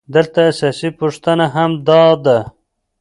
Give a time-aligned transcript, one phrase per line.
[0.13, 2.37] دلته اساسي پوښتنه هم همدا ده